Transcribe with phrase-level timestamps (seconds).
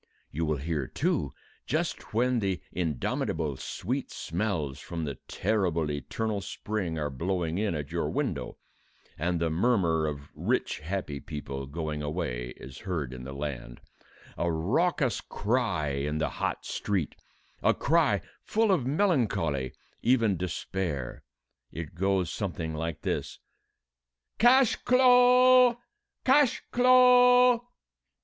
[0.31, 1.31] You will hear, too,
[1.67, 7.91] just when the indomitable sweet smells from the terrible eternal spring are blowing in at
[7.91, 8.57] your window,
[9.15, 13.79] and the murmur of rich happy people going away is heard in the land,
[14.39, 17.13] a raucous cry in the hot street
[17.61, 19.71] a cry full of melancholy,
[20.01, 21.23] even despair:
[21.71, 23.37] it goes something like this
[24.39, 25.77] "Cash clo'!
[26.25, 27.67] Cash clo'!"